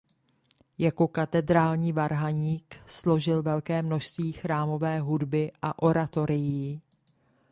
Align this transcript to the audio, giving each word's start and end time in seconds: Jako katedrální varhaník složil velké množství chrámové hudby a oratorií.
Jako 0.77 1.07
katedrální 1.07 1.91
varhaník 1.93 2.75
složil 2.87 3.43
velké 3.43 3.81
množství 3.81 4.31
chrámové 4.33 4.99
hudby 4.99 5.51
a 5.61 5.81
oratorií. 5.83 6.81